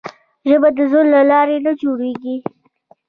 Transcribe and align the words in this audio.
ژبه 0.49 0.69
د 0.77 0.79
زور 0.91 1.05
له 1.13 1.21
لارې 1.31 1.57
نه 1.65 1.71
جوړېږي. 1.81 2.35